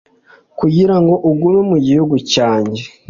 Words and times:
kugira 0.59 0.95
ngo 1.01 1.13
ugume 1.29 1.61
mu 1.69 1.77
gihugu 1.85 2.15
cyange 2.31 2.81